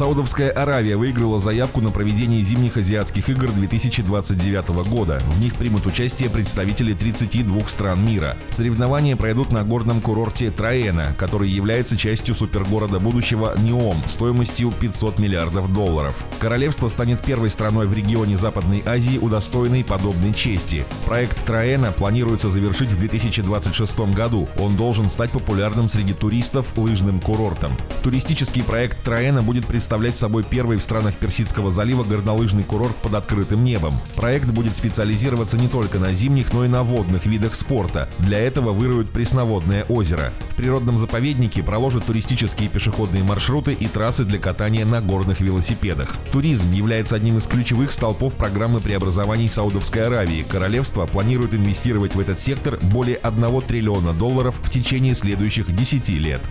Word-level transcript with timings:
Саудовская 0.00 0.50
Аравия 0.50 0.96
выиграла 0.96 1.38
заявку 1.40 1.82
на 1.82 1.90
проведение 1.90 2.42
зимних 2.42 2.78
азиатских 2.78 3.28
игр 3.28 3.52
2029 3.52 4.68
года. 4.88 5.20
В 5.36 5.40
них 5.42 5.54
примут 5.56 5.84
участие 5.84 6.30
представители 6.30 6.94
32 6.94 7.68
стран 7.68 8.02
мира. 8.06 8.38
Соревнования 8.48 9.14
пройдут 9.14 9.52
на 9.52 9.62
горном 9.62 10.00
курорте 10.00 10.50
Траена, 10.50 11.14
который 11.18 11.50
является 11.50 11.98
частью 11.98 12.34
супергорода 12.34 12.98
будущего 12.98 13.54
Неом 13.58 13.98
стоимостью 14.06 14.72
500 14.72 15.18
миллиардов 15.18 15.70
долларов. 15.70 16.16
Королевство 16.38 16.88
станет 16.88 17.20
первой 17.20 17.50
страной 17.50 17.86
в 17.86 17.92
регионе 17.92 18.38
Западной 18.38 18.82
Азии, 18.86 19.18
удостоенной 19.18 19.84
подобной 19.84 20.32
чести. 20.32 20.86
Проект 21.04 21.44
Траена 21.44 21.92
планируется 21.92 22.48
завершить 22.48 22.88
в 22.88 22.98
2026 22.98 23.98
году. 24.14 24.48
Он 24.58 24.78
должен 24.78 25.10
стать 25.10 25.30
популярным 25.30 25.90
среди 25.90 26.14
туристов 26.14 26.68
лыжным 26.78 27.20
курортом. 27.20 27.72
Туристический 28.02 28.64
проект 28.64 29.02
Траена 29.02 29.42
будет 29.42 29.66
представлен 29.66 29.89
представлять 29.90 30.16
собой 30.16 30.44
первый 30.48 30.76
в 30.76 30.84
странах 30.84 31.16
Персидского 31.16 31.72
залива 31.72 32.04
горнолыжный 32.04 32.62
курорт 32.62 32.94
под 33.02 33.16
открытым 33.16 33.64
небом. 33.64 33.94
Проект 34.14 34.46
будет 34.46 34.76
специализироваться 34.76 35.56
не 35.56 35.66
только 35.66 35.98
на 35.98 36.14
зимних, 36.14 36.52
но 36.52 36.64
и 36.64 36.68
на 36.68 36.84
водных 36.84 37.26
видах 37.26 37.56
спорта. 37.56 38.08
Для 38.20 38.38
этого 38.38 38.70
выруют 38.72 39.10
пресноводное 39.10 39.82
озеро. 39.88 40.32
Природном 40.60 40.98
заповеднике 40.98 41.62
проложат 41.62 42.04
туристические 42.04 42.68
пешеходные 42.68 43.24
маршруты 43.24 43.72
и 43.72 43.86
трассы 43.88 44.24
для 44.24 44.38
катания 44.38 44.84
на 44.84 45.00
горных 45.00 45.40
велосипедах. 45.40 46.14
Туризм 46.32 46.70
является 46.72 47.16
одним 47.16 47.38
из 47.38 47.46
ключевых 47.46 47.90
столпов 47.92 48.34
программы 48.34 48.80
преобразований 48.80 49.48
Саудовской 49.48 50.06
Аравии. 50.06 50.44
Королевство 50.46 51.06
планирует 51.06 51.54
инвестировать 51.54 52.14
в 52.14 52.20
этот 52.20 52.38
сектор 52.38 52.78
более 52.82 53.16
1 53.16 53.62
триллиона 53.62 54.12
долларов 54.12 54.54
в 54.62 54.68
течение 54.68 55.14
следующих 55.14 55.74
10 55.74 56.10
лет. 56.10 56.42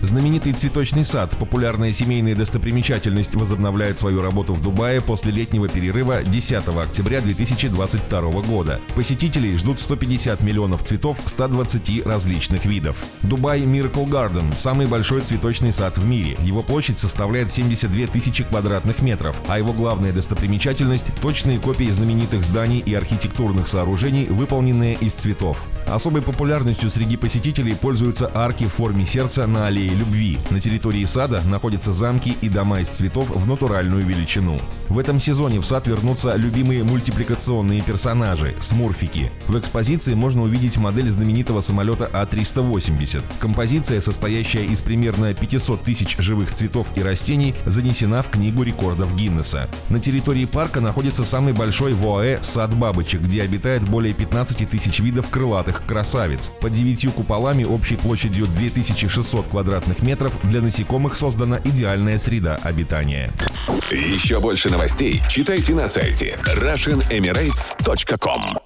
Знаменитый 0.00 0.52
цветочный 0.52 1.04
сад, 1.04 1.36
популярная 1.40 1.92
семейная 1.92 2.36
достопримечательность 2.36 3.34
возобновляет 3.34 3.98
свою 3.98 4.22
работу 4.22 4.54
в 4.54 4.62
Дубае 4.62 5.00
после 5.00 5.32
летнего 5.32 5.68
перерыва 5.68 6.22
10 6.22 6.68
октября 6.68 7.20
2022 7.20 8.20
года. 8.42 8.80
Посетителей 8.94 9.56
ждут 9.56 9.80
150 9.80 10.40
миллионов 10.42 10.84
цветов 10.84 11.18
120 11.26 12.06
различных 12.06 12.64
видов. 12.64 13.07
Дубай 13.22 13.62
Miracle 13.62 14.08
Garden– 14.08 14.54
самый 14.56 14.86
большой 14.86 15.22
цветочный 15.22 15.72
сад 15.72 15.98
в 15.98 16.04
мире. 16.06 16.36
Его 16.42 16.62
площадь 16.62 16.98
составляет 16.98 17.50
72 17.50 18.06
тысячи 18.06 18.44
квадратных 18.44 19.02
метров, 19.02 19.36
а 19.48 19.58
его 19.58 19.72
главная 19.72 20.12
достопримечательность– 20.12 21.06
точные 21.22 21.58
копии 21.58 21.90
знаменитых 21.90 22.44
зданий 22.44 22.78
и 22.78 22.94
архитектурных 22.94 23.68
сооружений, 23.68 24.26
выполненные 24.26 24.94
из 24.94 25.14
цветов. 25.14 25.66
Особой 25.86 26.22
популярностью 26.22 26.90
среди 26.90 27.16
посетителей 27.16 27.74
пользуются 27.74 28.30
арки 28.34 28.64
в 28.64 28.72
форме 28.72 29.06
сердца 29.06 29.46
на 29.46 29.66
аллее 29.66 29.90
любви. 29.90 30.38
На 30.50 30.60
территории 30.60 31.04
сада 31.04 31.42
находятся 31.42 31.92
замки 31.92 32.36
и 32.40 32.48
дома 32.48 32.80
из 32.80 32.88
цветов 32.88 33.30
в 33.30 33.46
натуральную 33.46 34.04
величину. 34.06 34.58
В 34.88 34.98
этом 34.98 35.18
сезоне 35.20 35.60
в 35.60 35.66
сад 35.66 35.86
вернутся 35.86 36.36
любимые 36.36 36.84
мультипликационные 36.84 37.82
персонажи– 37.82 38.54
смурфики. 38.60 39.30
В 39.48 39.58
экспозиции 39.58 40.14
можно 40.14 40.42
увидеть 40.42 40.76
модель 40.76 41.10
знаменитого 41.10 41.60
самолета 41.60 42.06
А-380. 42.98 43.22
Композиция, 43.38 44.00
состоящая 44.00 44.64
из 44.64 44.80
примерно 44.80 45.34
500 45.34 45.82
тысяч 45.82 46.16
живых 46.18 46.52
цветов 46.52 46.88
и 46.96 47.02
растений, 47.02 47.54
занесена 47.66 48.22
в 48.22 48.30
Книгу 48.30 48.62
рекордов 48.62 49.14
Гиннесса. 49.14 49.68
На 49.88 50.00
территории 50.00 50.44
парка 50.44 50.80
находится 50.80 51.24
самый 51.24 51.52
большой 51.52 51.94
в 51.94 52.06
ОАЭ 52.06 52.42
сад 52.42 52.74
бабочек, 52.74 53.22
где 53.22 53.42
обитает 53.42 53.82
более 53.82 54.14
15 54.14 54.68
тысяч 54.68 55.00
видов 55.00 55.28
крылатых 55.30 55.82
красавиц. 55.86 56.52
Под 56.60 56.72
девятью 56.72 57.12
куполами 57.12 57.64
общей 57.64 57.96
площадью 57.96 58.46
2600 58.46 59.48
квадратных 59.48 60.02
метров 60.02 60.32
для 60.44 60.60
насекомых 60.60 61.16
создана 61.16 61.60
идеальная 61.64 62.18
среда 62.18 62.56
обитания. 62.62 63.32
Еще 63.90 64.40
больше 64.40 64.70
новостей 64.70 65.22
читайте 65.28 65.74
на 65.74 65.88
сайте 65.88 66.38
RussianEmirates.com 66.44 68.57